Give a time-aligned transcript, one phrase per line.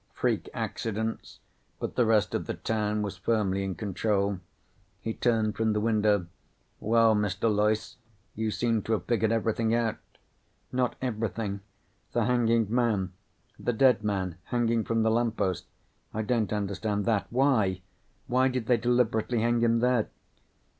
[0.15, 1.41] Freak accidents.
[1.79, 4.39] But the rest of the town was firmly in control."
[4.99, 6.25] He turned from the window.
[6.79, 7.55] "Well, Mr.
[7.55, 7.97] Loyce.
[8.33, 9.97] You seem to have figured everything out."
[10.71, 11.59] "Not everything.
[12.13, 13.13] The hanging man.
[13.59, 15.65] The dead man hanging from the lamppost.
[16.15, 17.27] I don't understand that.
[17.29, 17.81] Why?
[18.25, 20.09] Why did they deliberately hang him there?"